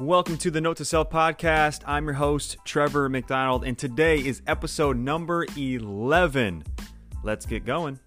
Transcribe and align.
Welcome 0.00 0.38
to 0.38 0.50
the 0.50 0.60
Note 0.60 0.78
to 0.78 0.84
Self 0.84 1.08
podcast. 1.08 1.82
I'm 1.86 2.06
your 2.06 2.14
host, 2.14 2.56
Trevor 2.64 3.08
McDonald, 3.08 3.62
and 3.62 3.78
today 3.78 4.18
is 4.18 4.42
episode 4.44 4.96
number 4.96 5.46
11. 5.56 6.64
Let's 7.22 7.46
get 7.46 7.64
going. 7.64 8.00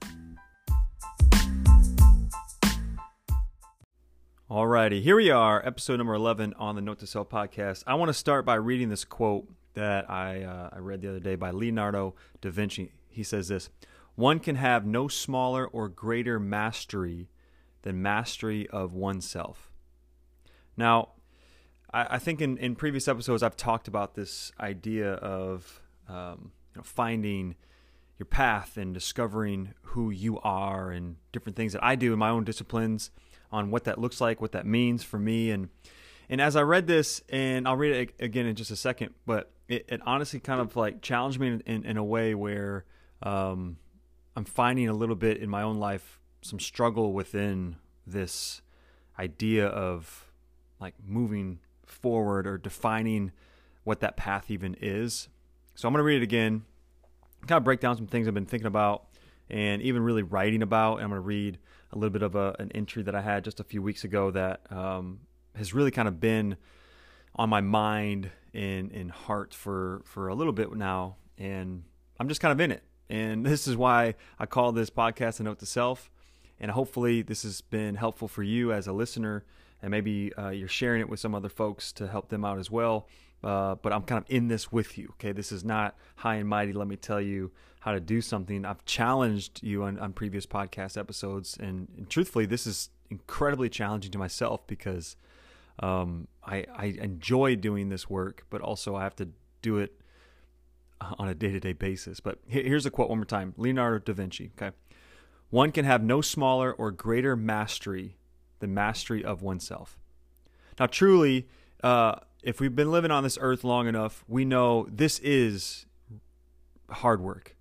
Alrighty, 4.52 5.02
here 5.02 5.16
we 5.16 5.30
are, 5.30 5.66
episode 5.66 5.96
number 5.96 6.14
11 6.14 6.56
on 6.58 6.76
the 6.76 6.82
Note 6.82 7.00
to 7.00 7.08
Self 7.08 7.30
podcast. 7.30 7.86
I 7.88 7.96
want 7.96 8.10
to 8.10 8.14
start 8.14 8.46
by 8.46 8.56
reading 8.56 8.90
this 8.90 9.06
quote 9.06 9.48
that 9.74 10.10
I, 10.12 10.44
uh, 10.44 10.72
I 10.74 10.80
read 10.80 11.00
the 11.00 11.08
other 11.08 11.22
day 11.22 11.36
by 11.36 11.52
Leonardo 11.52 12.16
da 12.42 12.52
Vinci. 12.52 12.92
He 13.08 13.24
says 13.24 13.48
this 13.48 13.70
One 14.16 14.40
can 14.40 14.58
have 14.58 14.86
no 14.86 15.08
smaller 15.08 15.66
or 15.66 15.88
greater 15.88 16.38
mastery 16.38 17.30
than 17.84 18.02
mastery 18.02 18.68
of 18.68 18.94
oneself. 18.94 19.72
Now, 20.76 21.12
I, 21.94 22.16
I 22.16 22.20
think 22.20 22.42
in, 22.42 22.58
in 22.58 22.76
previous 22.76 23.08
episodes 23.08 23.44
I've 23.44 23.58
talked 23.58 23.88
about 23.88 24.16
this 24.16 24.52
idea 24.60 25.14
of 25.14 25.82
um, 26.08 26.52
you 26.74 26.80
know, 26.80 26.84
finding 26.84 27.56
your 28.18 28.26
path 28.26 28.78
and 28.78 28.94
discovering 28.94 29.74
who 29.82 30.10
you 30.10 30.40
are 30.40 30.90
and 30.90 31.18
different 31.32 31.56
things 31.56 31.74
that 31.74 31.84
I 31.84 31.96
do 31.96 32.14
in 32.14 32.20
my 32.20 32.30
own 32.30 32.44
disciplines 32.44 33.12
on 33.52 33.72
what 33.72 33.84
that 33.86 34.00
looks 34.00 34.20
like, 34.20 34.42
what 34.42 34.52
that 34.54 34.66
means 34.66 35.04
for 35.04 35.20
me, 35.20 35.52
and 35.52 35.70
and 36.30 36.42
as 36.42 36.56
I 36.58 36.62
read 36.62 36.88
this, 36.88 37.22
and 37.30 37.68
I'll 37.68 37.78
read 37.78 37.96
it 37.96 38.16
again 38.20 38.46
in 38.48 38.56
just 38.56 38.70
a 38.70 38.76
second, 38.76 39.14
but 39.26 39.50
it, 39.70 39.86
it 39.88 40.02
honestly 40.06 40.40
kind 40.40 40.60
of 40.60 40.76
like 40.76 41.02
challenged 41.02 41.40
me 41.40 41.48
in, 41.48 41.62
in, 41.66 41.86
in 41.86 41.98
a 41.98 42.04
way 42.04 42.36
where 42.36 42.84
um, 43.24 43.78
I'm 44.36 44.44
finding 44.44 44.90
a 44.90 44.94
little 44.94 45.16
bit 45.16 45.38
in 45.38 45.50
my 45.50 45.62
own 45.62 45.78
life 45.78 46.20
some 46.42 46.60
struggle 46.60 47.14
within 47.14 47.78
this 48.06 48.62
idea 49.18 49.68
of 49.68 50.26
like 50.80 50.96
moving 51.04 51.60
forward 51.88 52.46
or 52.46 52.58
defining 52.58 53.32
what 53.84 54.00
that 54.02 54.18
path 54.18 54.52
even 54.52 54.76
is. 54.82 55.30
So 55.76 55.88
I'm 55.88 55.94
going 55.94 56.00
to 56.00 56.04
read 56.04 56.18
it 56.18 56.24
again, 56.24 56.64
kind 57.48 57.58
of 57.58 57.64
break 57.64 57.80
down 57.80 57.96
some 57.96 58.08
things 58.08 58.28
I've 58.28 58.34
been 58.34 58.46
thinking 58.46 58.68
about 58.68 59.06
and 59.50 59.82
even 59.82 60.04
really 60.04 60.24
writing 60.24 60.62
about. 60.62 60.96
And 60.96 61.04
I'm 61.04 61.10
going 61.10 61.22
to 61.22 61.26
read 61.26 61.58
a 61.92 61.98
little 61.98 62.12
bit 62.12 62.22
of 62.22 62.36
a, 62.36 62.56
an 62.60 62.72
entry 62.74 63.04
that 63.04 63.16
I 63.16 63.22
had 63.22 63.44
just 63.44 63.60
a 63.60 63.64
few 63.64 63.82
weeks 63.82 64.04
ago 64.04 64.32
that 64.32 64.62
um, 64.72 65.20
has 65.56 65.74
really 65.74 65.92
kind 65.92 66.08
of 66.08 66.20
been 66.20 66.58
on 67.36 67.50
my 67.50 67.62
mind 67.62 68.32
and, 68.54 68.92
and 68.92 69.12
heart 69.12 69.54
for, 69.54 70.02
for 70.04 70.28
a 70.28 70.36
little 70.36 70.54
bit 70.54 70.74
now. 70.76 71.16
And 71.38 71.84
I'm 72.20 72.28
just 72.28 72.42
kind 72.42 72.52
of 72.52 72.60
in 72.60 72.72
it. 72.72 72.84
And 73.10 73.46
this 73.46 73.68
is 73.68 73.78
why 73.78 74.16
I 74.38 74.46
call 74.46 74.72
this 74.72 74.90
podcast 74.90 75.40
a 75.40 75.44
note 75.44 75.60
to 75.60 75.66
self. 75.66 76.10
And 76.60 76.72
hopefully, 76.72 77.22
this 77.22 77.44
has 77.44 77.62
been 77.62 77.96
helpful 77.96 78.28
for 78.28 78.42
you 78.42 78.74
as 78.74 78.88
a 78.88 78.92
listener 78.92 79.46
and 79.82 79.92
maybe 79.92 80.34
uh, 80.36 80.50
you're 80.50 80.68
sharing 80.68 81.02
it 81.02 81.10
with 81.10 81.20
some 81.20 81.36
other 81.36 81.50
folks 81.50 81.92
to 81.94 82.08
help 82.08 82.30
them 82.30 82.44
out 82.44 82.58
as 82.58 82.72
well. 82.72 83.08
Uh, 83.44 83.76
but 83.76 83.94
I'm 83.94 84.02
kind 84.02 84.24
of 84.24 84.30
in 84.30 84.48
this 84.48 84.72
with 84.72 84.98
you. 84.98 85.10
Okay, 85.14 85.32
this 85.32 85.52
is 85.52 85.64
not 85.64 85.96
high 86.16 86.36
and 86.36 86.50
mighty. 86.50 86.74
Let 86.74 86.88
me 86.88 86.96
tell 86.96 87.22
you 87.22 87.52
how 87.82 87.92
to 87.92 88.00
do 88.00 88.20
something. 88.20 88.66
I've 88.66 88.84
challenged 88.86 89.62
you 89.64 89.84
on, 89.84 90.00
on 90.00 90.14
previous 90.14 90.46
podcast 90.46 90.98
episodes, 90.98 91.56
and, 91.58 91.88
and, 91.98 92.10
truthfully, 92.10 92.48
this 92.48 92.66
is 92.66 92.90
incredibly 93.10 93.70
challenging 93.70 94.12
to 94.12 94.18
myself 94.18 94.66
because 94.66 95.16
um, 95.80 96.28
I, 96.44 96.66
I 96.76 96.86
enjoy 97.00 97.56
doing 97.56 97.90
this 97.90 98.10
work, 98.10 98.46
but 98.50 98.62
also 98.62 98.96
I 98.96 99.04
have 99.04 99.16
to 99.18 99.30
do 99.62 99.78
it 99.78 99.94
on 101.00 101.28
a 101.28 101.36
day 101.36 101.52
to 101.52 101.60
day 101.60 101.74
basis. 101.74 102.20
But 102.20 102.40
here's 102.48 102.86
a 102.86 102.92
quote 102.92 103.10
one 103.10 103.20
more 103.20 103.26
time 103.26 103.54
Leonardo 103.58 104.00
da 104.00 104.14
Vinci. 104.14 104.52
Okay. 104.60 104.76
One 105.50 105.72
can 105.72 105.86
have 105.86 106.04
no 106.04 106.22
smaller 106.22 106.74
or 106.74 106.92
greater 106.92 107.36
mastery 107.36 108.18
the 108.60 108.68
mastery 108.68 109.24
of 109.24 109.42
oneself. 109.42 109.98
Now, 110.80 110.88
truly, 110.88 111.48
uh, 111.84 112.16
if 112.44 112.60
we've 112.60 112.76
been 112.76 112.92
living 112.92 113.12
on 113.12 113.24
this 113.24 113.38
earth 113.42 113.64
long 113.64 113.88
enough, 113.88 114.24
we 114.28 114.46
know 114.46 114.88
this 114.92 115.20
is 115.20 115.86
hard 116.90 117.22
work, 117.22 117.56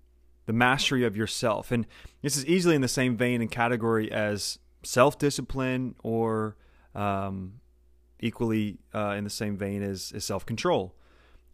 the 0.45 0.53
mastery 0.53 1.03
of 1.03 1.17
yourself. 1.17 1.71
And 1.71 1.85
this 2.21 2.37
is 2.37 2.45
easily 2.45 2.75
in 2.75 2.81
the 2.81 2.87
same 2.87 3.17
vein 3.17 3.41
and 3.41 3.51
category 3.51 4.11
as 4.11 4.59
self 4.83 5.17
discipline 5.17 5.95
or 6.03 6.55
um, 6.95 7.59
equally 8.19 8.77
uh, 8.93 9.15
in 9.17 9.23
the 9.23 9.29
same 9.29 9.57
vein 9.57 9.81
as, 9.83 10.11
as 10.15 10.25
self 10.25 10.45
control. 10.45 10.95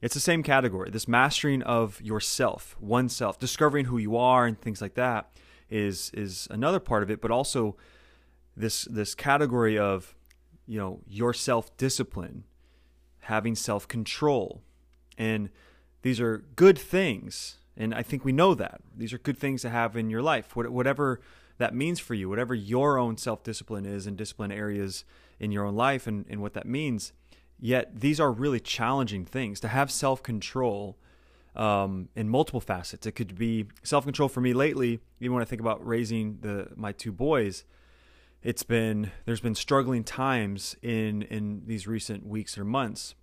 It's 0.02 0.14
the 0.14 0.20
same 0.20 0.44
category. 0.44 0.90
This 0.90 1.08
mastering 1.08 1.62
of 1.64 2.02
yourself, 2.02 2.76
oneself, 2.80 3.40
discovering 3.40 3.86
who 3.86 3.98
you 3.98 4.18
are 4.18 4.46
and 4.46 4.60
things 4.60 4.82
like 4.82 4.96
that 4.96 5.32
is 5.70 6.12
is 6.14 6.48
another 6.52 6.80
part 6.80 7.04
of 7.04 7.10
it, 7.10 7.22
but 7.22 7.32
also 7.32 7.78
this 8.56 8.84
this 8.86 9.16
category 9.16 9.78
of 9.78 10.16
you 10.68 10.80
know 10.80 11.00
your 11.08 11.34
self 11.34 11.76
discipline, 11.78 12.44
having 13.22 13.56
self 13.56 13.88
control, 13.88 14.62
and 15.18 15.50
these 16.02 16.20
are 16.20 16.46
good 16.56 16.78
things. 16.78 17.58
And 17.76 17.96
I 17.96 18.04
think 18.04 18.24
we 18.24 18.32
know 18.32 18.54
that 18.54 18.82
these 18.96 19.14
are 19.14 19.18
good 19.18 19.38
things 19.38 19.64
to 19.64 19.70
have 19.70 19.98
in 19.98 20.12
your 20.12 20.22
life, 20.22 20.56
whatever 20.56 21.22
that 21.58 21.74
means 21.74 22.00
for 22.00 22.14
you, 22.14 22.30
whatever 22.30 22.54
your 22.54 22.98
own 22.98 23.18
self 23.18 23.44
discipline 23.44 23.86
is 23.86 24.06
and 24.06 24.16
discipline 24.18 24.52
areas 24.52 25.06
in 25.40 25.52
your 25.52 25.66
own 25.66 25.76
life, 25.76 26.06
and, 26.08 26.26
and 26.30 26.42
what 26.42 26.54
that 26.54 26.68
means. 26.68 27.14
Yet 27.60 28.00
these 28.00 28.20
are 28.20 28.32
really 28.32 28.60
challenging 28.60 29.26
things 29.26 29.60
to 29.62 29.70
have 29.70 29.90
self 29.90 30.22
control 30.22 30.98
um, 31.56 32.10
in 32.16 32.30
multiple 32.30 32.62
facets. 32.62 33.08
It 33.08 33.14
could 33.14 33.38
be 33.38 33.68
self 33.84 34.04
control 34.04 34.30
for 34.30 34.42
me 34.42 34.54
lately, 34.54 35.00
even 35.20 35.34
when 35.34 35.42
I 35.42 35.46
think 35.46 35.62
about 35.62 35.86
raising 35.86 36.40
the 36.42 36.68
my 36.76 36.92
two 36.92 37.12
boys 37.12 37.64
it's 38.44 38.64
been 38.64 39.12
there's 39.26 39.40
been 39.40 39.56
struggling 39.56 40.04
times 40.04 40.76
in 40.82 41.24
in 41.24 41.64
these 41.66 41.88
recent 41.88 42.26
weeks 42.26 42.58
or 42.58 42.66
months. 42.66 43.16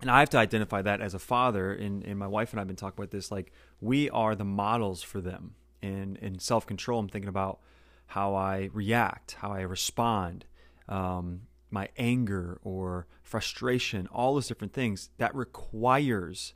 And 0.00 0.10
i 0.10 0.20
have 0.20 0.30
to 0.30 0.38
identify 0.38 0.80
that 0.82 1.02
as 1.02 1.12
a 1.12 1.18
father 1.18 1.72
and, 1.72 2.02
and 2.04 2.18
my 2.18 2.26
wife 2.26 2.52
and 2.52 2.60
i've 2.60 2.66
been 2.66 2.76
talking 2.76 2.98
about 2.98 3.10
this 3.10 3.30
like 3.30 3.52
we 3.80 4.08
are 4.10 4.34
the 4.34 4.44
models 4.44 5.02
for 5.02 5.20
them. 5.20 5.54
And 5.82 6.16
in 6.18 6.38
self-control 6.38 6.98
i'm 6.98 7.08
thinking 7.08 7.28
about 7.28 7.60
how 8.06 8.34
i 8.34 8.70
react 8.72 9.36
how 9.40 9.52
i 9.52 9.60
respond 9.60 10.46
um, 10.88 11.42
my 11.70 11.88
anger 11.96 12.58
or 12.64 13.06
frustration 13.22 14.08
all 14.10 14.34
those 14.34 14.48
different 14.48 14.72
things. 14.72 15.10
That 15.18 15.34
requires 15.34 16.54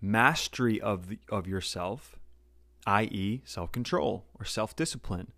mastery 0.00 0.80
of 0.80 1.08
the, 1.08 1.18
of 1.30 1.46
yourself 1.46 2.18
i.e 2.86 3.40
self-control 3.44 4.26
or 4.38 4.44
self-discipline. 4.44 5.28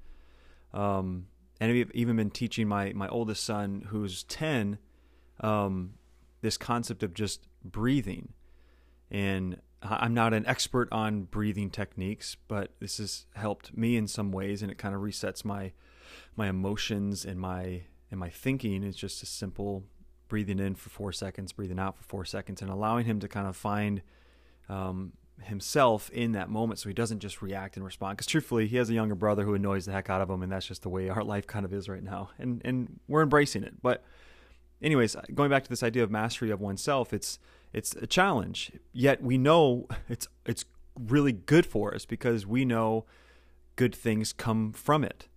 Um, 0.72 1.26
and 1.60 1.72
I've 1.72 1.90
even 1.92 2.16
been 2.16 2.30
teaching 2.30 2.68
my 2.68 2.92
my 2.94 3.08
oldest 3.08 3.44
son, 3.44 3.86
who's 3.88 4.22
ten, 4.24 4.78
um, 5.40 5.94
this 6.40 6.56
concept 6.56 7.02
of 7.02 7.14
just 7.14 7.46
breathing. 7.64 8.32
And 9.10 9.60
I'm 9.82 10.14
not 10.14 10.34
an 10.34 10.46
expert 10.46 10.88
on 10.90 11.24
breathing 11.24 11.70
techniques, 11.70 12.36
but 12.48 12.72
this 12.80 12.98
has 12.98 13.26
helped 13.34 13.76
me 13.76 13.96
in 13.96 14.08
some 14.08 14.32
ways, 14.32 14.62
and 14.62 14.70
it 14.70 14.78
kind 14.78 14.94
of 14.94 15.00
resets 15.00 15.44
my 15.44 15.72
my 16.36 16.48
emotions 16.48 17.24
and 17.24 17.38
my 17.40 17.82
and 18.10 18.18
my 18.20 18.30
thinking. 18.30 18.82
It's 18.82 18.96
just 18.96 19.22
a 19.22 19.26
simple 19.26 19.84
breathing 20.28 20.58
in 20.58 20.74
for 20.74 20.90
four 20.90 21.12
seconds, 21.12 21.52
breathing 21.52 21.78
out 21.78 21.96
for 21.96 22.02
four 22.04 22.24
seconds, 22.24 22.62
and 22.62 22.70
allowing 22.70 23.06
him 23.06 23.20
to 23.20 23.28
kind 23.28 23.46
of 23.46 23.56
find 23.56 24.02
um, 24.68 25.12
himself 25.42 26.10
in 26.10 26.32
that 26.32 26.48
moment 26.48 26.80
so 26.80 26.88
he 26.88 26.94
doesn't 26.94 27.20
just 27.20 27.42
react 27.42 27.76
and 27.76 27.84
respond. 27.84 28.16
Because 28.16 28.26
truthfully 28.26 28.66
he 28.66 28.76
has 28.76 28.90
a 28.90 28.94
younger 28.94 29.14
brother 29.14 29.44
who 29.44 29.54
annoys 29.54 29.86
the 29.86 29.92
heck 29.92 30.10
out 30.10 30.20
of 30.20 30.30
him 30.30 30.42
and 30.42 30.50
that's 30.50 30.66
just 30.66 30.82
the 30.82 30.88
way 30.88 31.08
our 31.08 31.24
life 31.34 31.46
kind 31.46 31.64
of 31.64 31.72
is 31.72 31.88
right 31.88 32.02
now. 32.02 32.30
And 32.38 32.60
and 32.64 33.00
we're 33.08 33.22
embracing 33.22 33.62
it. 33.62 33.80
But 33.82 34.04
anyways 34.82 35.16
going 35.34 35.50
back 35.50 35.64
to 35.64 35.70
this 35.70 35.82
idea 35.82 36.02
of 36.02 36.10
mastery 36.10 36.50
of 36.50 36.60
oneself 36.60 37.12
it's 37.12 37.38
it's 37.72 37.94
a 37.96 38.06
challenge. 38.06 38.72
Yet 38.92 39.22
we 39.22 39.38
know 39.38 39.86
it's 40.08 40.28
it's 40.44 40.64
really 40.98 41.32
good 41.32 41.66
for 41.66 41.94
us 41.94 42.04
because 42.06 42.46
we 42.46 42.64
know 42.64 43.04
good 43.76 43.94
things 43.94 44.32
come 44.32 44.72
from 44.72 45.04
it. 45.04 45.28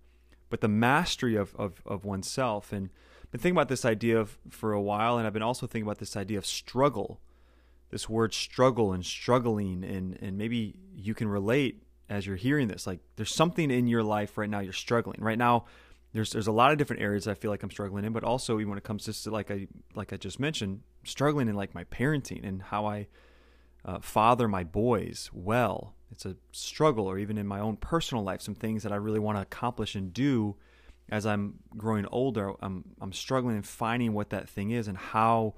But 0.48 0.60
the 0.60 0.68
mastery 0.68 1.36
of 1.36 1.54
of, 1.56 1.82
of 1.86 2.04
oneself 2.04 2.72
and 2.72 2.90
I've 3.22 3.30
been 3.32 3.40
thinking 3.42 3.56
about 3.56 3.68
this 3.68 3.84
idea 3.84 4.18
of, 4.18 4.38
for 4.48 4.72
a 4.72 4.82
while 4.82 5.18
and 5.18 5.26
I've 5.26 5.32
been 5.32 5.42
also 5.42 5.68
thinking 5.68 5.86
about 5.86 5.98
this 5.98 6.16
idea 6.16 6.38
of 6.38 6.44
struggle 6.44 7.20
this 7.90 8.08
word 8.08 8.32
struggle 8.32 8.92
and 8.92 9.04
struggling 9.04 9.84
and 9.84 10.18
and 10.20 10.38
maybe 10.38 10.76
you 10.94 11.14
can 11.14 11.28
relate 11.28 11.82
as 12.08 12.26
you're 12.26 12.36
hearing 12.36 12.68
this. 12.68 12.86
Like 12.86 13.00
there's 13.16 13.34
something 13.34 13.70
in 13.70 13.86
your 13.86 14.02
life 14.02 14.36
right 14.38 14.50
now 14.50 14.60
you're 14.60 14.72
struggling. 14.72 15.18
Right 15.20 15.38
now 15.38 15.64
there's 16.12 16.32
there's 16.32 16.46
a 16.46 16.52
lot 16.52 16.72
of 16.72 16.78
different 16.78 17.02
areas 17.02 17.28
I 17.28 17.34
feel 17.34 17.50
like 17.50 17.62
I'm 17.62 17.70
struggling 17.70 18.04
in 18.04 18.12
but 18.12 18.24
also 18.24 18.56
when 18.56 18.78
it 18.78 18.84
comes 18.84 19.04
to 19.04 19.30
like 19.30 19.50
I 19.50 19.68
like 19.94 20.12
I 20.12 20.16
just 20.16 20.40
mentioned 20.40 20.80
struggling 21.04 21.48
in 21.48 21.54
like 21.54 21.74
my 21.74 21.84
parenting 21.84 22.46
and 22.46 22.62
how 22.62 22.86
I 22.86 23.08
uh, 23.84 24.00
father 24.00 24.46
my 24.48 24.64
boys 24.64 25.30
well. 25.32 25.94
It's 26.12 26.26
a 26.26 26.36
struggle 26.52 27.06
or 27.06 27.18
even 27.18 27.38
in 27.38 27.46
my 27.46 27.60
own 27.60 27.76
personal 27.76 28.24
life 28.24 28.42
some 28.42 28.56
things 28.56 28.82
that 28.82 28.92
I 28.92 28.96
really 28.96 29.20
want 29.20 29.38
to 29.38 29.42
accomplish 29.42 29.94
and 29.94 30.12
do 30.12 30.56
as 31.08 31.26
I'm 31.26 31.54
growing 31.76 32.06
older. 32.10 32.52
I'm 32.60 32.84
I'm 33.00 33.12
struggling 33.12 33.56
in 33.56 33.62
finding 33.62 34.12
what 34.12 34.30
that 34.30 34.48
thing 34.48 34.70
is 34.70 34.88
and 34.88 34.98
how 34.98 35.54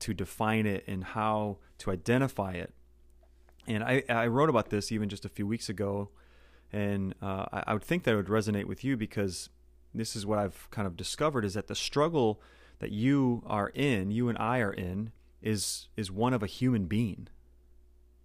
to 0.00 0.14
define 0.14 0.66
it 0.66 0.84
and 0.86 1.02
how 1.02 1.58
to 1.78 1.90
identify 1.90 2.52
it. 2.52 2.72
And 3.66 3.82
I, 3.82 4.04
I 4.08 4.26
wrote 4.28 4.48
about 4.48 4.70
this 4.70 4.92
even 4.92 5.08
just 5.08 5.24
a 5.24 5.28
few 5.28 5.46
weeks 5.46 5.68
ago, 5.68 6.10
and 6.72 7.14
uh, 7.20 7.46
I, 7.52 7.64
I 7.68 7.72
would 7.72 7.82
think 7.82 8.04
that 8.04 8.12
it 8.12 8.16
would 8.16 8.26
resonate 8.26 8.66
with 8.66 8.84
you 8.84 8.96
because 8.96 9.50
this 9.94 10.14
is 10.14 10.24
what 10.26 10.38
I've 10.38 10.68
kind 10.70 10.86
of 10.86 10.96
discovered 10.96 11.44
is 11.44 11.54
that 11.54 11.66
the 11.66 11.74
struggle 11.74 12.40
that 12.78 12.92
you 12.92 13.42
are 13.46 13.70
in, 13.70 14.10
you 14.10 14.28
and 14.28 14.38
I 14.38 14.58
are 14.58 14.72
in, 14.72 15.12
is 15.42 15.88
is 15.96 16.10
one 16.10 16.32
of 16.32 16.42
a 16.42 16.46
human 16.46 16.86
being. 16.86 17.28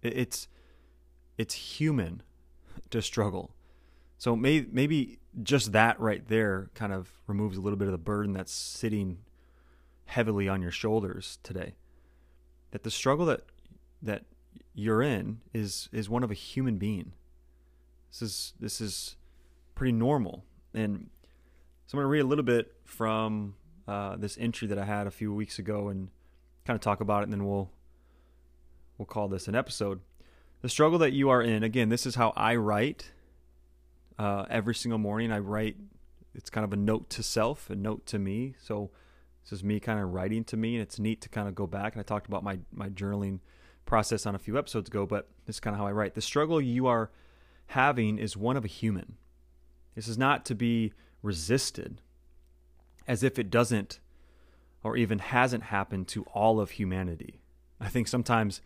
It's 0.02 0.48
it's 1.38 1.54
human 1.54 2.22
to 2.90 3.02
struggle. 3.02 3.54
So 4.18 4.36
maybe 4.36 4.68
maybe 4.70 5.18
just 5.42 5.72
that 5.72 5.98
right 5.98 6.26
there 6.28 6.70
kind 6.74 6.92
of 6.92 7.12
removes 7.26 7.56
a 7.56 7.60
little 7.60 7.78
bit 7.78 7.88
of 7.88 7.92
the 7.92 7.98
burden 7.98 8.32
that's 8.32 8.52
sitting 8.52 9.18
heavily 10.06 10.48
on 10.48 10.62
your 10.62 10.70
shoulders 10.70 11.38
today. 11.42 11.74
That 12.70 12.82
the 12.82 12.90
struggle 12.90 13.26
that 13.26 13.42
that 14.02 14.24
you're 14.74 15.02
in 15.02 15.40
is 15.52 15.88
is 15.92 16.08
one 16.08 16.22
of 16.22 16.30
a 16.30 16.34
human 16.34 16.78
being. 16.78 17.12
This 18.10 18.22
is 18.22 18.52
this 18.60 18.80
is 18.80 19.16
pretty 19.74 19.92
normal. 19.92 20.44
And 20.74 21.10
so 21.86 21.98
I'm 21.98 22.02
going 22.02 22.04
to 22.04 22.08
read 22.08 22.20
a 22.20 22.26
little 22.26 22.44
bit 22.44 22.72
from 22.84 23.54
uh, 23.86 24.16
this 24.16 24.38
entry 24.38 24.68
that 24.68 24.78
I 24.78 24.84
had 24.84 25.06
a 25.06 25.10
few 25.10 25.34
weeks 25.34 25.58
ago 25.58 25.88
and 25.88 26.08
kind 26.64 26.74
of 26.74 26.80
talk 26.80 27.00
about 27.00 27.20
it, 27.20 27.24
and 27.24 27.32
then 27.32 27.46
we'll 27.46 27.70
we'll 28.96 29.06
call 29.06 29.28
this 29.28 29.48
an 29.48 29.54
episode. 29.54 30.00
The 30.60 30.68
struggle 30.68 30.98
that 31.00 31.12
you 31.12 31.28
are 31.28 31.42
in. 31.42 31.62
Again, 31.62 31.88
this 31.88 32.06
is 32.06 32.14
how 32.14 32.32
I 32.36 32.54
write 32.56 33.10
uh, 34.18 34.46
every 34.48 34.74
single 34.74 34.98
morning. 34.98 35.32
I 35.32 35.38
write. 35.38 35.76
It's 36.34 36.48
kind 36.48 36.64
of 36.64 36.72
a 36.72 36.76
note 36.76 37.10
to 37.10 37.22
self, 37.22 37.68
a 37.68 37.74
note 37.74 38.06
to 38.06 38.18
me. 38.18 38.54
So 38.62 38.90
this 39.44 39.52
is 39.52 39.64
me 39.64 39.80
kind 39.80 39.98
of 40.00 40.12
writing 40.12 40.44
to 40.44 40.56
me, 40.56 40.74
and 40.76 40.82
it's 40.82 40.98
neat 40.98 41.20
to 41.22 41.28
kind 41.28 41.48
of 41.48 41.54
go 41.54 41.66
back. 41.66 41.94
And 41.94 42.00
I 42.00 42.04
talked 42.04 42.26
about 42.26 42.44
my 42.44 42.58
my 42.72 42.88
journaling 42.88 43.40
process 43.84 44.26
on 44.26 44.34
a 44.34 44.38
few 44.38 44.58
episodes 44.58 44.88
ago, 44.88 45.06
but 45.06 45.28
this 45.46 45.56
is 45.56 45.60
kind 45.60 45.74
of 45.74 45.80
how 45.80 45.86
I 45.86 45.92
write. 45.92 46.14
The 46.14 46.20
struggle 46.20 46.60
you 46.60 46.86
are 46.86 47.10
having 47.66 48.18
is 48.18 48.36
one 48.36 48.56
of 48.56 48.64
a 48.64 48.68
human. 48.68 49.16
This 49.94 50.08
is 50.08 50.16
not 50.16 50.44
to 50.46 50.54
be 50.54 50.92
resisted 51.22 52.00
as 53.06 53.22
if 53.22 53.38
it 53.38 53.50
doesn't 53.50 53.98
or 54.84 54.96
even 54.96 55.18
hasn't 55.18 55.64
happened 55.64 56.08
to 56.08 56.24
all 56.34 56.60
of 56.60 56.72
humanity. 56.72 57.40
I 57.80 57.88
think 57.88 58.08
sometimes, 58.08 58.60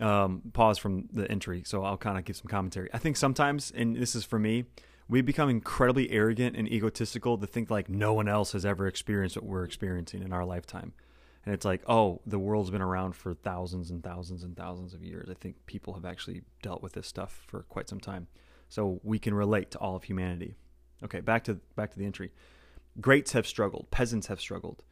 um, 0.00 0.42
pause 0.52 0.78
from 0.78 1.08
the 1.12 1.30
entry, 1.30 1.62
so 1.64 1.84
I'll 1.84 1.96
kind 1.96 2.18
of 2.18 2.24
give 2.24 2.36
some 2.36 2.48
commentary. 2.48 2.88
I 2.92 2.98
think 2.98 3.16
sometimes, 3.16 3.72
and 3.74 3.96
this 3.96 4.14
is 4.14 4.24
for 4.24 4.38
me, 4.38 4.64
we 5.08 5.20
become 5.20 5.50
incredibly 5.50 6.10
arrogant 6.10 6.56
and 6.56 6.68
egotistical 6.68 7.36
to 7.38 7.46
think 7.46 7.70
like 7.70 7.88
no 7.88 8.12
one 8.14 8.28
else 8.28 8.52
has 8.52 8.64
ever 8.64 8.86
experienced 8.86 9.36
what 9.36 9.44
we're 9.44 9.64
experiencing 9.64 10.22
in 10.22 10.32
our 10.32 10.44
lifetime. 10.44 10.92
And 11.44 11.54
it's 11.54 11.64
like, 11.64 11.82
oh, 11.86 12.22
the 12.24 12.38
world's 12.38 12.70
been 12.70 12.80
around 12.80 13.14
for 13.14 13.34
thousands 13.34 13.90
and 13.90 14.02
thousands 14.02 14.44
and 14.44 14.56
thousands 14.56 14.94
of 14.94 15.02
years. 15.02 15.28
I 15.30 15.34
think 15.34 15.56
people 15.66 15.92
have 15.92 16.06
actually 16.06 16.42
dealt 16.62 16.82
with 16.82 16.94
this 16.94 17.06
stuff 17.06 17.42
for 17.46 17.64
quite 17.64 17.88
some 17.88 18.00
time. 18.00 18.28
So 18.70 19.00
we 19.02 19.18
can 19.18 19.34
relate 19.34 19.70
to 19.72 19.78
all 19.78 19.94
of 19.94 20.04
humanity. 20.04 20.56
Okay, 21.02 21.20
back 21.20 21.44
to 21.44 21.60
back 21.76 21.90
to 21.92 21.98
the 21.98 22.06
entry. 22.06 22.32
Greats 23.00 23.32
have 23.32 23.46
struggled, 23.46 23.90
peasants 23.90 24.28
have 24.28 24.40
struggled. 24.40 24.84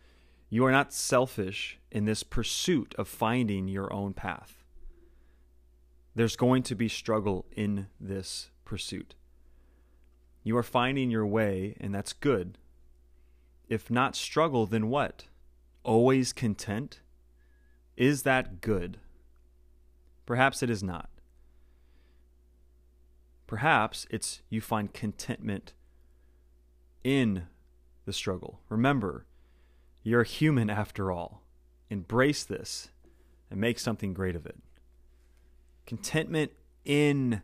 You 0.50 0.66
are 0.66 0.72
not 0.72 0.92
selfish 0.92 1.78
in 1.90 2.04
this 2.04 2.22
pursuit 2.22 2.94
of 2.98 3.08
finding 3.08 3.68
your 3.68 3.90
own 3.90 4.12
path. 4.12 4.62
There's 6.14 6.36
going 6.36 6.64
to 6.64 6.74
be 6.74 6.88
struggle 6.88 7.46
in 7.52 7.86
this 7.98 8.50
pursuit. 8.66 9.14
You 10.42 10.56
are 10.56 10.62
finding 10.62 11.10
your 11.10 11.26
way, 11.26 11.76
and 11.80 11.94
that's 11.94 12.12
good. 12.12 12.58
If 13.68 13.90
not 13.90 14.16
struggle, 14.16 14.66
then 14.66 14.88
what? 14.88 15.24
Always 15.84 16.32
content? 16.32 17.00
Is 17.96 18.22
that 18.22 18.60
good? 18.60 18.98
Perhaps 20.26 20.62
it 20.62 20.70
is 20.70 20.82
not. 20.82 21.08
Perhaps 23.46 24.06
it's 24.10 24.42
you 24.48 24.60
find 24.60 24.92
contentment 24.92 25.74
in 27.04 27.44
the 28.04 28.12
struggle. 28.12 28.60
Remember, 28.68 29.26
you're 30.02 30.22
human 30.22 30.70
after 30.70 31.12
all. 31.12 31.42
Embrace 31.90 32.44
this 32.44 32.88
and 33.50 33.60
make 33.60 33.78
something 33.78 34.14
great 34.14 34.34
of 34.34 34.46
it. 34.46 34.56
Contentment 35.86 36.52
in 36.84 37.42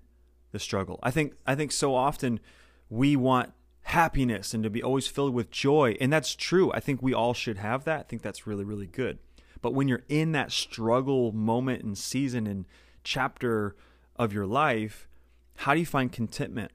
the 0.52 0.58
struggle. 0.58 0.98
I 1.02 1.10
think 1.10 1.34
I 1.46 1.54
think 1.54 1.72
so 1.72 1.94
often 1.94 2.40
we 2.88 3.16
want 3.16 3.52
happiness 3.82 4.52
and 4.52 4.62
to 4.62 4.70
be 4.70 4.82
always 4.82 5.06
filled 5.06 5.34
with 5.34 5.50
joy, 5.50 5.96
and 6.00 6.12
that's 6.12 6.34
true. 6.34 6.70
I 6.72 6.80
think 6.80 7.02
we 7.02 7.14
all 7.14 7.34
should 7.34 7.58
have 7.58 7.84
that. 7.84 8.00
I 8.00 8.02
think 8.04 8.22
that's 8.22 8.46
really 8.46 8.64
really 8.64 8.86
good. 8.86 9.18
But 9.60 9.74
when 9.74 9.88
you're 9.88 10.04
in 10.08 10.32
that 10.32 10.52
struggle 10.52 11.32
moment 11.32 11.82
and 11.82 11.98
season 11.98 12.46
and 12.46 12.66
chapter 13.02 13.74
of 14.16 14.32
your 14.32 14.46
life, 14.46 15.08
how 15.56 15.74
do 15.74 15.80
you 15.80 15.86
find 15.86 16.12
contentment? 16.12 16.72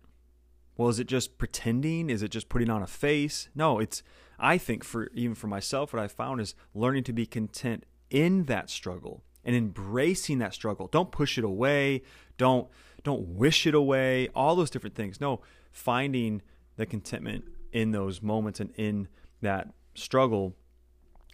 Well, 0.75 0.89
is 0.89 0.99
it 0.99 1.07
just 1.07 1.37
pretending? 1.37 2.09
Is 2.09 2.23
it 2.23 2.31
just 2.31 2.49
putting 2.49 2.69
on 2.69 2.81
a 2.81 2.87
face? 2.87 3.49
No, 3.55 3.79
it's 3.79 4.03
I 4.39 4.57
think 4.57 4.83
for 4.83 5.09
even 5.13 5.35
for 5.35 5.47
myself 5.47 5.93
what 5.93 6.01
I 6.01 6.07
found 6.07 6.41
is 6.41 6.55
learning 6.73 7.03
to 7.05 7.13
be 7.13 7.25
content 7.25 7.85
in 8.09 8.45
that 8.45 8.69
struggle 8.69 9.23
and 9.45 9.55
embracing 9.55 10.39
that 10.39 10.53
struggle. 10.53 10.87
Don't 10.87 11.11
push 11.11 11.37
it 11.37 11.43
away. 11.43 12.01
Don't 12.37 12.67
don't 13.03 13.27
wish 13.27 13.67
it 13.67 13.75
away. 13.75 14.29
All 14.35 14.55
those 14.55 14.69
different 14.69 14.95
things. 14.95 15.19
No, 15.19 15.41
finding 15.71 16.41
the 16.77 16.85
contentment 16.85 17.45
in 17.71 17.91
those 17.91 18.21
moments 18.21 18.59
and 18.59 18.71
in 18.75 19.07
that 19.41 19.69
struggle 19.95 20.55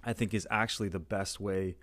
I 0.03 0.13
think 0.13 0.33
is 0.33 0.47
actually 0.49 0.89
the 0.89 0.99
best 0.99 1.39
way 1.39 1.75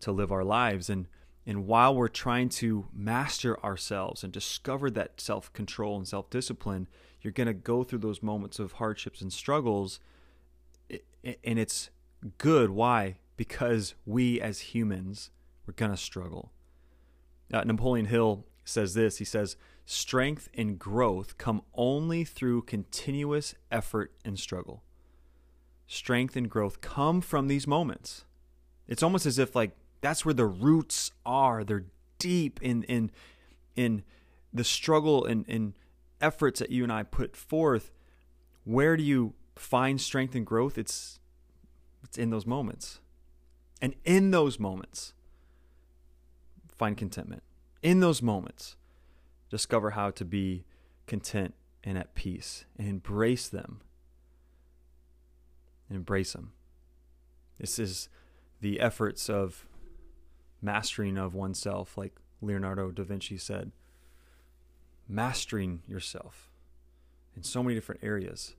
to 0.00 0.12
live 0.12 0.30
our 0.30 0.44
lives 0.44 0.88
and 0.88 1.06
and 1.48 1.66
while 1.66 1.94
we're 1.94 2.08
trying 2.08 2.48
to 2.48 2.86
master 2.92 3.62
ourselves 3.64 4.24
and 4.24 4.32
discover 4.32 4.90
that 4.90 5.20
self 5.20 5.52
control 5.52 5.96
and 5.96 6.06
self 6.06 6.28
discipline, 6.28 6.88
you're 7.22 7.32
going 7.32 7.46
to 7.46 7.54
go 7.54 7.84
through 7.84 8.00
those 8.00 8.20
moments 8.20 8.58
of 8.58 8.72
hardships 8.72 9.20
and 9.20 9.32
struggles. 9.32 10.00
And 10.90 11.58
it's 11.58 11.90
good. 12.38 12.70
Why? 12.70 13.18
Because 13.36 13.94
we 14.04 14.40
as 14.40 14.58
humans, 14.58 15.30
we're 15.66 15.74
going 15.74 15.92
to 15.92 15.96
struggle. 15.96 16.50
Uh, 17.52 17.62
Napoleon 17.62 18.06
Hill 18.06 18.44
says 18.66 18.94
this 18.94 19.18
he 19.18 19.24
says, 19.24 19.56
Strength 19.84 20.48
and 20.54 20.78
growth 20.78 21.38
come 21.38 21.62
only 21.74 22.24
through 22.24 22.62
continuous 22.62 23.54
effort 23.70 24.12
and 24.24 24.38
struggle. 24.38 24.82
Strength 25.86 26.34
and 26.34 26.50
growth 26.50 26.80
come 26.80 27.20
from 27.20 27.46
these 27.46 27.66
moments. 27.66 28.24
It's 28.88 29.02
almost 29.02 29.26
as 29.26 29.38
if, 29.38 29.54
like, 29.54 29.76
that's 30.00 30.24
where 30.24 30.34
the 30.34 30.46
roots 30.46 31.12
are. 31.24 31.62
They're 31.62 31.84
deep 32.18 32.60
in 32.62 32.82
in 32.84 33.10
in 33.76 34.02
the 34.52 34.64
struggle 34.64 35.24
and, 35.24 35.44
and 35.48 35.74
efforts 36.20 36.60
that 36.60 36.70
you 36.70 36.82
and 36.82 36.92
I 36.92 37.02
put 37.02 37.36
forth. 37.36 37.92
Where 38.64 38.96
do 38.96 39.02
you 39.02 39.34
find 39.54 40.00
strength 40.00 40.34
and 40.34 40.44
growth? 40.44 40.76
It's 40.76 41.20
it's 42.02 42.18
in 42.18 42.30
those 42.30 42.46
moments. 42.46 43.00
And 43.80 43.94
in 44.04 44.30
those 44.30 44.58
moments, 44.58 45.12
find 46.76 46.96
contentment. 46.96 47.42
In 47.86 48.00
those 48.00 48.20
moments, 48.20 48.74
discover 49.48 49.90
how 49.90 50.10
to 50.10 50.24
be 50.24 50.64
content 51.06 51.54
and 51.84 51.96
at 51.96 52.16
peace 52.16 52.64
and 52.76 52.88
embrace 52.88 53.48
them. 53.48 53.80
Embrace 55.88 56.32
them. 56.32 56.50
This 57.60 57.78
is 57.78 58.08
the 58.60 58.80
efforts 58.80 59.30
of 59.30 59.68
mastering 60.60 61.16
of 61.16 61.32
oneself, 61.32 61.96
like 61.96 62.16
Leonardo 62.42 62.90
da 62.90 63.04
Vinci 63.04 63.38
said. 63.38 63.70
Mastering 65.08 65.82
yourself 65.86 66.50
in 67.36 67.44
so 67.44 67.62
many 67.62 67.76
different 67.76 68.02
areas. 68.02 68.56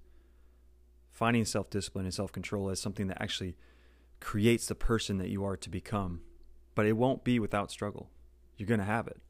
Finding 1.12 1.44
self 1.44 1.70
discipline 1.70 2.06
and 2.06 2.14
self 2.14 2.32
control 2.32 2.70
as 2.70 2.80
something 2.80 3.08
that 3.08 3.22
actually 3.22 3.58
creates 4.22 4.68
the 4.68 4.74
person 4.74 5.18
that 5.18 5.28
you 5.28 5.44
are 5.44 5.58
to 5.58 5.70
become. 5.70 6.22
But 6.76 6.86
it 6.86 6.94
won't 6.94 7.26
be 7.26 7.40
without 7.40 7.72
struggle. 7.72 8.10
You're 8.58 8.68
going 8.68 8.80
to 8.80 8.86
have 8.86 9.08
it. 9.08 9.22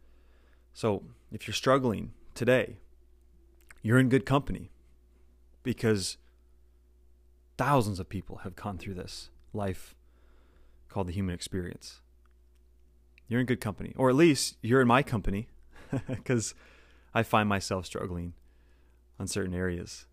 So 0.74 1.04
if 1.32 1.48
you're 1.48 1.54
struggling 1.54 2.14
today, 2.34 2.78
you're 3.82 4.00
in 4.00 4.10
good 4.10 4.26
company 4.26 4.72
because 5.64 6.18
thousands 7.58 8.00
of 8.00 8.10
people 8.10 8.38
have 8.38 8.56
gone 8.56 8.78
through 8.78 8.94
this 8.94 9.30
life 9.54 9.96
called 10.90 11.08
the 11.08 11.14
human 11.14 11.36
experience 11.36 12.02
you're 13.28 13.40
in 13.40 13.46
good 13.46 13.62
company, 13.62 13.94
or 13.98 14.10
at 14.10 14.16
least 14.16 14.58
you're 14.62 14.82
in 14.82 14.88
my 14.88 15.04
company, 15.04 15.50
because 16.08 16.54
I 17.14 17.24
find 17.24 17.48
myself 17.50 17.86
struggling 17.86 18.34
on 19.20 19.28
certain 19.28 19.54
areas. 19.54 20.06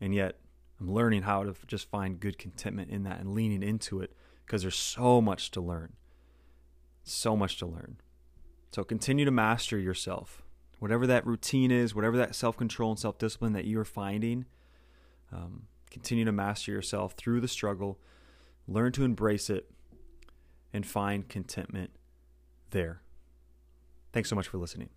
And 0.00 0.14
yet, 0.14 0.38
I'm 0.80 0.92
learning 0.92 1.22
how 1.22 1.44
to 1.44 1.54
just 1.66 1.90
find 1.90 2.18
good 2.18 2.38
contentment 2.38 2.90
in 2.90 3.02
that 3.02 3.20
and 3.20 3.34
leaning 3.34 3.62
into 3.62 4.00
it 4.00 4.14
because 4.46 4.62
there's 4.62 4.76
so 4.76 5.20
much 5.20 5.50
to 5.52 5.60
learn. 5.60 5.92
So 7.10 7.36
much 7.36 7.58
to 7.58 7.66
learn. 7.66 7.96
So 8.72 8.84
continue 8.84 9.24
to 9.24 9.30
master 9.30 9.78
yourself. 9.78 10.42
Whatever 10.78 11.06
that 11.08 11.26
routine 11.26 11.70
is, 11.70 11.94
whatever 11.94 12.16
that 12.16 12.34
self 12.34 12.56
control 12.56 12.90
and 12.90 12.98
self 12.98 13.18
discipline 13.18 13.52
that 13.52 13.64
you're 13.64 13.84
finding, 13.84 14.46
um, 15.32 15.66
continue 15.90 16.24
to 16.24 16.32
master 16.32 16.72
yourself 16.72 17.12
through 17.12 17.40
the 17.40 17.48
struggle. 17.48 17.98
Learn 18.66 18.92
to 18.92 19.04
embrace 19.04 19.50
it 19.50 19.70
and 20.72 20.86
find 20.86 21.28
contentment 21.28 21.90
there. 22.70 23.02
Thanks 24.12 24.30
so 24.30 24.36
much 24.36 24.48
for 24.48 24.58
listening. 24.58 24.90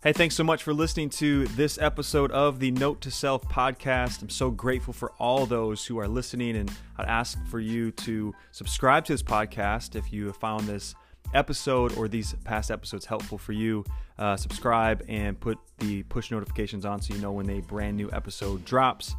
Hey, 0.00 0.12
thanks 0.12 0.36
so 0.36 0.44
much 0.44 0.62
for 0.62 0.72
listening 0.72 1.10
to 1.10 1.46
this 1.48 1.76
episode 1.76 2.30
of 2.30 2.60
the 2.60 2.70
Note 2.70 3.00
to 3.00 3.10
Self 3.10 3.42
podcast. 3.48 4.22
I'm 4.22 4.28
so 4.28 4.48
grateful 4.48 4.94
for 4.94 5.10
all 5.18 5.44
those 5.44 5.84
who 5.84 5.98
are 5.98 6.06
listening, 6.06 6.54
and 6.54 6.70
I'd 6.98 7.08
ask 7.08 7.36
for 7.46 7.58
you 7.58 7.90
to 7.90 8.32
subscribe 8.52 9.06
to 9.06 9.12
this 9.12 9.24
podcast 9.24 9.96
if 9.96 10.12
you 10.12 10.26
have 10.26 10.36
found 10.36 10.68
this 10.68 10.94
episode 11.34 11.96
or 11.96 12.06
these 12.06 12.32
past 12.44 12.70
episodes 12.70 13.06
helpful 13.06 13.38
for 13.38 13.50
you. 13.50 13.84
Uh, 14.20 14.36
subscribe 14.36 15.04
and 15.08 15.38
put 15.40 15.58
the 15.78 16.04
push 16.04 16.30
notifications 16.30 16.84
on 16.84 17.02
so 17.02 17.12
you 17.12 17.20
know 17.20 17.32
when 17.32 17.50
a 17.50 17.60
brand 17.62 17.96
new 17.96 18.08
episode 18.12 18.64
drops. 18.64 19.16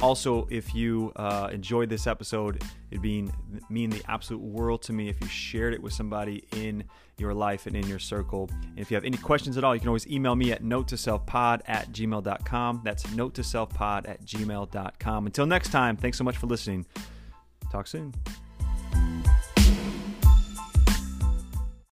Also, 0.00 0.46
if 0.50 0.74
you 0.74 1.10
uh, 1.16 1.48
enjoyed 1.50 1.88
this 1.88 2.06
episode, 2.06 2.62
it'd 2.90 3.02
mean, 3.02 3.32
mean 3.70 3.88
the 3.88 4.02
absolute 4.08 4.42
world 4.42 4.82
to 4.82 4.92
me 4.92 5.08
if 5.08 5.18
you 5.20 5.26
shared 5.26 5.72
it 5.72 5.82
with 5.82 5.92
somebody 5.92 6.44
in 6.54 6.84
your 7.16 7.32
life 7.32 7.66
and 7.66 7.74
in 7.74 7.86
your 7.86 7.98
circle. 7.98 8.50
And 8.62 8.78
if 8.78 8.90
you 8.90 8.94
have 8.94 9.04
any 9.04 9.16
questions 9.16 9.56
at 9.56 9.64
all, 9.64 9.74
you 9.74 9.80
can 9.80 9.88
always 9.88 10.06
email 10.06 10.36
me 10.36 10.52
at 10.52 10.62
note 10.62 10.88
to 10.88 10.96
selfpod 10.96 11.62
at 11.66 11.92
gmail.com. 11.92 12.82
That's 12.84 13.10
note 13.12 13.34
to 13.34 13.42
selfpod 13.42 14.06
at 14.08 14.22
gmail.com. 14.24 15.26
Until 15.26 15.46
next 15.46 15.70
time, 15.70 15.96
thanks 15.96 16.18
so 16.18 16.24
much 16.24 16.36
for 16.36 16.46
listening. 16.46 16.84
Talk 17.72 17.86
soon. 17.86 18.12